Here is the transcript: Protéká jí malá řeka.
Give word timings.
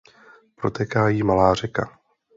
Protéká 0.55 1.09
jí 1.09 1.23
malá 1.23 1.53
řeka. 1.53 1.99